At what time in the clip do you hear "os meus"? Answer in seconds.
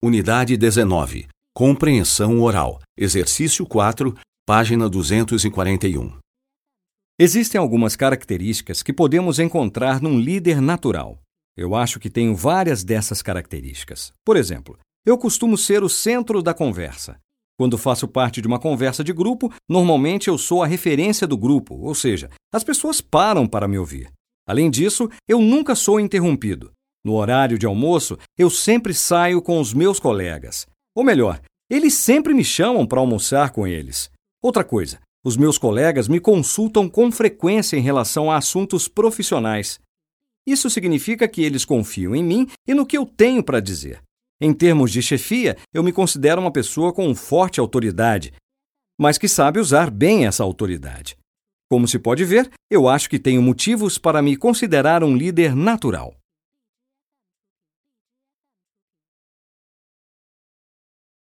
29.60-30.00, 35.24-35.58